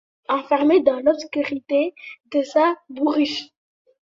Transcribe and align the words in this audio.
enfermée 0.29 0.81
dans 0.81 0.97
l'obscurité 1.01 1.93
de 2.33 2.41
sa 2.41 2.73
bourriche. 2.89 3.51